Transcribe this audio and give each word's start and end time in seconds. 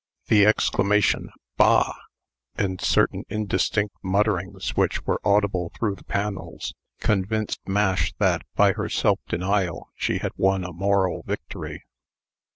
The 0.29 0.47
exclamation 0.47 1.29
"Bah!" 1.57 1.93
and 2.55 2.81
certain 2.81 3.23
indistinct 3.29 3.93
mutterings 4.01 4.75
which 4.75 5.05
were 5.05 5.21
audible 5.23 5.71
through 5.77 5.93
the 5.93 6.03
panels, 6.03 6.73
convinced 6.99 7.59
Mash 7.67 8.11
that, 8.17 8.41
by 8.55 8.71
her 8.73 8.89
self 8.89 9.19
denial, 9.27 9.91
she 9.95 10.17
had 10.17 10.31
won 10.37 10.63
a 10.63 10.73
moral 10.73 11.21
victory. 11.27 11.83